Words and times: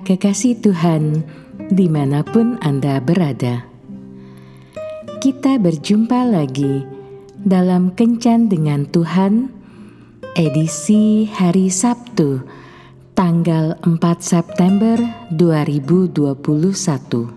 Kekasih 0.00 0.64
Tuhan, 0.64 1.28
di 1.68 1.84
mana 1.92 2.24
pun 2.24 2.56
Anda 2.64 3.04
berada, 3.04 3.68
kita 5.20 5.60
berjumpa 5.60 6.24
lagi 6.24 6.88
dalam 7.36 7.92
Kencan 7.92 8.48
dengan 8.48 8.88
Tuhan, 8.88 9.52
edisi 10.40 11.28
hari 11.28 11.68
Sabtu, 11.68 12.40
tanggal 13.12 13.76
4 13.84 14.00
September 14.24 14.96
2021. 15.36 17.28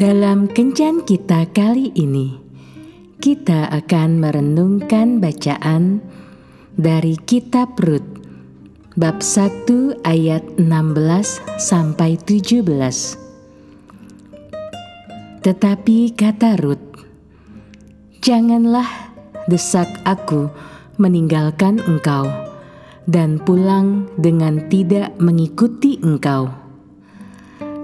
Dalam 0.00 0.48
Kencan 0.48 1.04
kita 1.04 1.44
kali 1.52 1.92
ini, 1.92 2.32
kita 3.20 3.68
akan 3.68 4.24
merenungkan 4.24 5.20
bacaan 5.20 6.00
dari 6.78 7.20
Kitab 7.20 7.76
Rut 7.76 8.17
bab 8.98 9.22
1 9.22 10.02
ayat 10.02 10.42
16 10.58 11.38
sampai 11.54 12.18
17. 12.18 12.66
Tetapi 15.38 16.18
kata 16.18 16.58
Rut, 16.58 16.82
"Janganlah 18.18 19.14
desak 19.46 19.86
aku 20.02 20.50
meninggalkan 20.98 21.78
engkau 21.86 22.26
dan 23.06 23.38
pulang 23.38 24.10
dengan 24.18 24.66
tidak 24.66 25.14
mengikuti 25.22 26.02
engkau. 26.02 26.50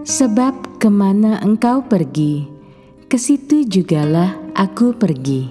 Sebab 0.03 0.83
ke 0.83 0.91
mana 0.91 1.39
engkau 1.47 1.87
pergi, 1.87 2.45
ke 3.07 3.15
situ 3.15 3.63
jugalah 3.65 4.35
aku 4.59 4.99
pergi. 4.99 5.49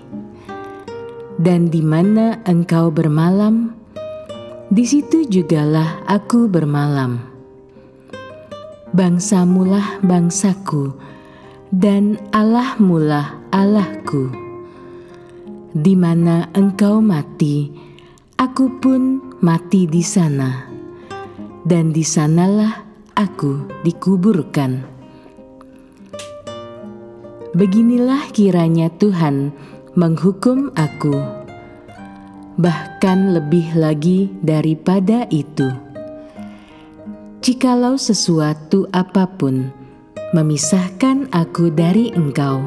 Dan 1.40 1.72
di 1.72 1.82
mana 1.82 2.44
engkau 2.46 2.94
bermalam, 2.94 3.83
di 4.74 4.90
situ 4.90 5.30
jugalah 5.30 6.02
aku 6.10 6.50
bermalam. 6.50 7.22
Bangsamulah 8.90 10.02
bangsaku, 10.02 10.98
dan 11.70 12.18
Allahmulah 12.34 13.38
Allahku. 13.54 14.34
Di 15.78 15.94
mana 15.94 16.50
engkau 16.58 17.06
mati, 17.06 17.70
aku 18.42 18.82
pun 18.82 19.22
mati 19.46 19.86
di 19.86 20.02
sana, 20.02 20.66
dan 21.62 21.94
di 21.94 22.02
sanalah 22.02 22.82
aku 23.14 23.70
dikuburkan. 23.86 24.90
Beginilah 27.54 28.34
kiranya 28.34 28.90
Tuhan 28.98 29.54
menghukum 29.94 30.74
aku 30.74 31.43
bahkan 32.58 33.34
lebih 33.34 33.74
lagi 33.74 34.30
daripada 34.46 35.26
itu. 35.34 35.70
Jikalau 37.44 38.00
sesuatu 38.00 38.88
apa 38.96 39.28
pun 39.28 39.68
memisahkan 40.32 41.28
aku 41.30 41.70
dari 41.70 42.10
engkau, 42.16 42.64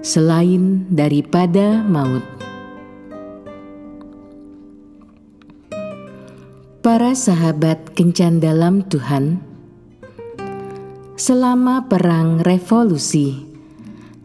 selain 0.00 0.88
daripada 0.88 1.84
maut. 1.84 2.24
Para 6.80 7.18
sahabat 7.18 7.98
kencan 7.98 8.38
dalam 8.38 8.86
Tuhan, 8.86 9.42
selama 11.18 11.90
perang 11.90 12.40
revolusi 12.46 13.55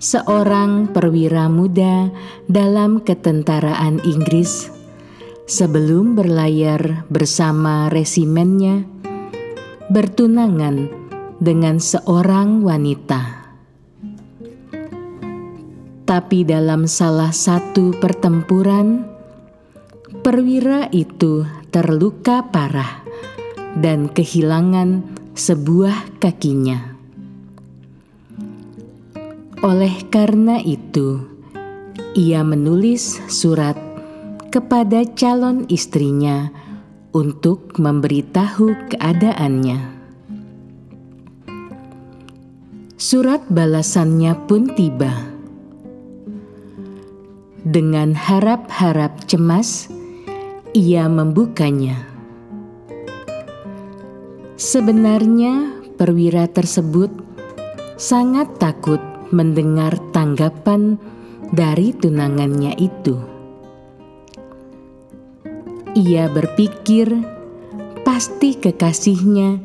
seorang 0.01 0.89
perwira 0.89 1.45
muda 1.45 2.09
dalam 2.49 3.05
ketentaraan 3.05 4.01
Inggris 4.01 4.73
sebelum 5.45 6.17
berlayar 6.17 7.05
bersama 7.05 7.85
resimennya 7.93 8.81
bertunangan 9.93 10.89
dengan 11.37 11.77
seorang 11.77 12.65
wanita. 12.65 13.45
Tapi 16.09 16.49
dalam 16.49 16.89
salah 16.89 17.29
satu 17.29 17.93
pertempuran, 18.01 19.05
perwira 20.25 20.89
itu 20.89 21.45
terluka 21.69 22.49
parah 22.49 23.05
dan 23.77 24.09
kehilangan 24.09 25.05
sebuah 25.37 26.17
kakinya. 26.17 26.90
Oleh 29.61 30.09
karena 30.09 30.57
itu, 30.57 31.21
ia 32.17 32.41
menulis 32.41 33.21
surat 33.29 33.77
kepada 34.49 35.05
calon 35.13 35.69
istrinya 35.69 36.49
untuk 37.13 37.77
memberitahu 37.77 38.89
keadaannya. 38.89 40.01
Surat 42.97 43.45
balasannya 43.53 44.33
pun 44.49 44.65
tiba. 44.73 45.13
Dengan 47.61 48.17
harap-harap 48.17 49.29
cemas, 49.29 49.93
ia 50.73 51.05
membukanya. 51.05 52.01
Sebenarnya, 54.57 55.69
perwira 56.01 56.49
tersebut 56.49 57.13
sangat 58.01 58.57
takut 58.57 59.10
mendengar 59.31 59.97
tanggapan 60.11 60.95
dari 61.51 61.91
tunangannya 61.91 62.75
itu. 62.79 63.15
Ia 65.91 66.31
berpikir 66.31 67.11
pasti 68.07 68.55
kekasihnya 68.55 69.59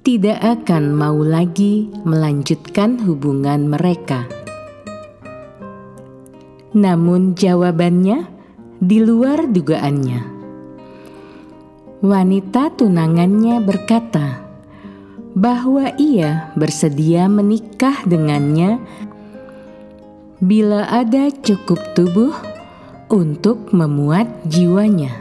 tidak 0.00 0.40
akan 0.40 0.96
mau 0.96 1.20
lagi 1.20 1.92
melanjutkan 2.08 2.96
hubungan 3.04 3.68
mereka. 3.68 4.24
Namun, 6.72 7.36
jawabannya 7.36 8.24
di 8.80 8.98
luar 9.04 9.44
dugaannya. 9.52 10.20
Wanita 12.00 12.72
tunangannya 12.78 13.60
berkata, 13.60 14.47
bahwa 15.38 15.94
ia 15.94 16.50
bersedia 16.58 17.30
menikah 17.30 18.02
dengannya 18.02 18.82
bila 20.42 20.82
ada 20.90 21.30
cukup 21.30 21.78
tubuh 21.94 22.34
untuk 23.06 23.70
memuat 23.70 24.26
jiwanya. 24.50 25.14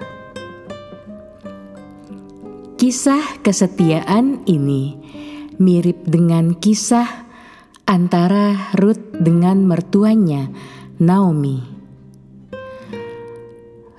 Kisah 2.81 3.41
kesetiaan 3.45 4.41
ini 4.49 4.97
mirip 5.61 6.01
dengan 6.09 6.57
kisah 6.57 7.29
antara 7.85 8.73
Ruth 8.73 9.21
dengan 9.21 9.69
mertuanya, 9.69 10.49
Naomi. 10.97 11.61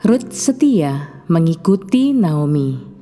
Ruth 0.03 0.31
setia 0.35 1.23
mengikuti 1.27 2.15
Naomi 2.15 2.98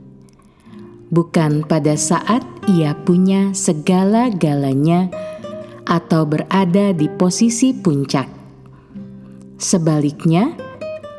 bukan 1.10 1.62
pada 1.66 1.94
saat 1.94 2.42
ia 2.66 2.94
punya 3.06 3.54
segala-galanya 3.54 5.10
atau 5.86 6.26
berada 6.26 6.90
di 6.90 7.06
posisi 7.06 7.70
puncak. 7.70 8.26
Sebaliknya, 9.56 10.52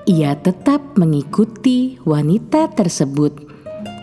ia 0.05 0.35
tetap 0.37 0.99
mengikuti 0.99 1.97
wanita 2.03 2.71
tersebut 2.75 3.47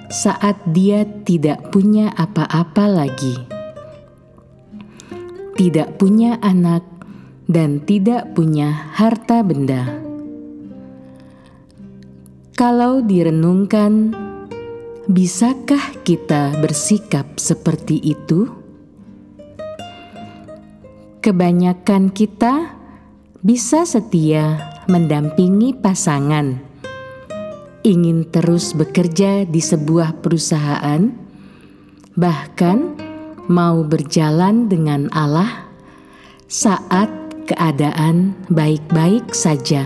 saat 0.09 0.57
dia 0.73 1.05
tidak 1.25 1.71
punya 1.73 2.13
apa-apa 2.17 2.85
lagi, 2.89 3.37
tidak 5.57 5.97
punya 6.01 6.41
anak, 6.41 6.83
dan 7.45 7.81
tidak 7.85 8.33
punya 8.33 8.73
harta 8.97 9.45
benda. 9.45 10.01
Kalau 12.55 13.03
direnungkan, 13.03 14.24
Bisakah 15.05 16.01
kita 16.01 16.57
bersikap 16.65 17.37
seperti 17.37 18.01
itu? 18.01 18.49
Kebanyakan 21.21 22.09
kita 22.09 22.73
bisa 23.45 23.85
setia 23.85 24.57
mendampingi 24.89 25.77
pasangan, 25.77 26.57
ingin 27.85 28.25
terus 28.33 28.73
bekerja 28.73 29.45
di 29.45 29.61
sebuah 29.61 30.25
perusahaan, 30.25 31.13
bahkan 32.17 32.97
mau 33.45 33.85
berjalan 33.85 34.73
dengan 34.73 35.13
Allah 35.13 35.69
saat 36.49 37.13
keadaan 37.45 38.33
baik-baik 38.49 39.37
saja. 39.37 39.85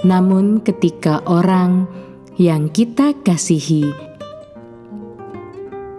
Namun, 0.00 0.64
ketika 0.64 1.20
orang 1.28 2.01
yang 2.40 2.72
kita 2.72 3.12
kasihi 3.20 4.12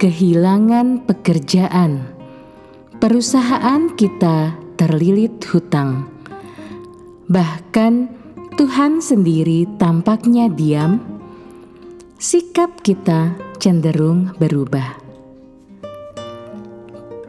kehilangan 0.03 1.07
pekerjaan, 1.07 2.03
perusahaan 2.99 3.87
kita 3.95 4.51
terlilit 4.75 5.39
hutang, 5.47 6.11
bahkan 7.31 8.11
Tuhan 8.59 8.99
sendiri 8.99 9.63
tampaknya 9.79 10.51
diam. 10.51 10.99
sikap 12.19 12.83
kita 12.83 13.35
cenderung 13.59 14.31
berubah. 14.39 14.95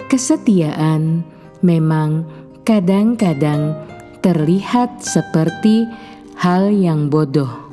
Kesetiaan 0.06 1.26
memang 1.66 2.22
kadang-kadang 2.62 3.74
terlihat 4.22 5.02
seperti 5.02 5.82
hal 6.38 6.70
yang 6.70 7.10
bodoh. 7.10 7.63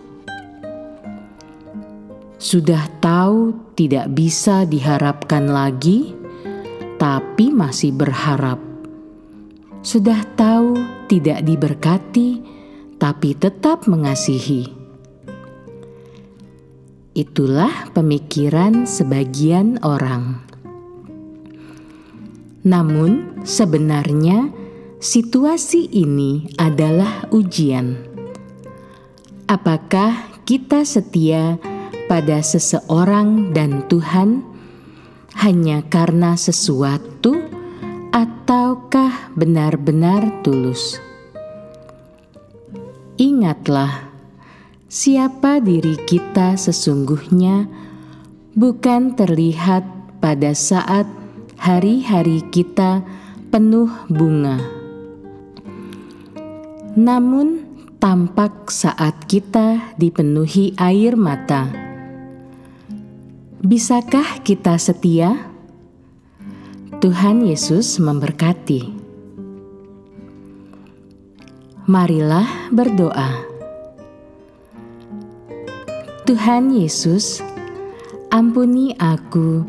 Sudah 2.42 2.90
tahu 2.98 3.54
tidak 3.78 4.10
bisa 4.18 4.66
diharapkan 4.66 5.46
lagi, 5.46 6.18
tapi 6.98 7.54
masih 7.54 7.94
berharap. 7.94 8.58
Sudah 9.86 10.26
tahu 10.34 10.74
tidak 11.06 11.46
diberkati, 11.46 12.42
tapi 12.98 13.38
tetap 13.38 13.86
mengasihi. 13.86 14.66
Itulah 17.14 17.94
pemikiran 17.94 18.90
sebagian 18.90 19.78
orang. 19.86 20.42
Namun, 22.66 23.46
sebenarnya 23.46 24.50
Situasi 25.02 25.90
ini 25.98 26.46
adalah 26.62 27.26
ujian. 27.34 27.98
Apakah 29.50 30.30
kita 30.46 30.86
setia 30.86 31.58
pada 32.12 32.44
seseorang 32.44 33.56
dan 33.56 33.88
Tuhan 33.88 34.44
hanya 35.40 35.80
karena 35.88 36.36
sesuatu, 36.36 37.40
ataukah 38.12 39.32
benar-benar 39.32 40.44
tulus? 40.44 41.00
Ingatlah, 43.16 44.12
siapa 44.92 45.64
diri 45.64 45.96
kita 46.04 46.60
sesungguhnya 46.60 47.72
bukan 48.60 49.16
terlihat 49.16 49.88
pada 50.20 50.52
saat 50.52 51.08
hari-hari 51.56 52.44
kita 52.52 53.08
penuh 53.56 53.88
bunga 54.12 54.60
namun 56.92 57.64
tampak 58.04 58.68
saat 58.68 59.16
kita 59.32 59.96
dipenuhi 59.96 60.76
air 60.76 61.16
mata. 61.16 61.91
Bisakah 63.62 64.42
kita 64.42 64.74
setia? 64.82 65.38
Tuhan 66.98 67.46
Yesus 67.46 68.02
memberkati. 68.02 68.90
Marilah 71.86 72.74
berdoa. 72.74 73.46
Tuhan 76.26 76.74
Yesus, 76.74 77.46
ampuni 78.34 78.98
aku 78.98 79.62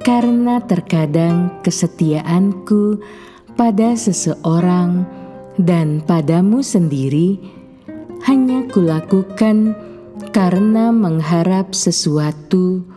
karena 0.00 0.64
terkadang 0.64 1.52
kesetiaanku 1.60 2.96
pada 3.60 3.92
seseorang 3.92 5.04
dan 5.60 6.00
padamu 6.00 6.64
sendiri 6.64 7.36
hanya 8.24 8.64
kulakukan 8.72 9.76
karena 10.32 10.88
mengharap 10.96 11.76
sesuatu, 11.76 12.93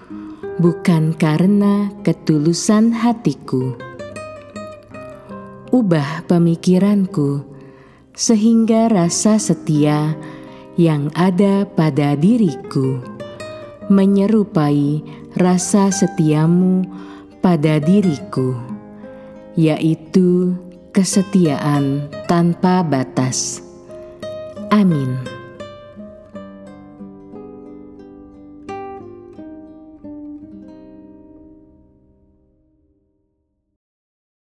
bukan 0.58 1.14
karena 1.14 1.94
ketulusan 2.02 2.94
hatiku. 2.94 3.78
Ubah 5.70 6.26
pemikiranku 6.26 7.46
sehingga 8.18 8.90
rasa 8.90 9.38
setia 9.38 10.18
yang 10.78 11.14
ada 11.14 11.70
pada 11.70 12.18
diriku 12.18 13.18
menyerupai 13.88 15.02
rasa 15.40 15.94
setiamu 15.94 16.84
pada 17.40 17.80
diriku, 17.80 18.58
yaitu 19.56 20.56
kesetiaan 20.92 22.12
tanpa 22.28 22.84
batas. 22.84 23.64
Amin. 24.74 25.37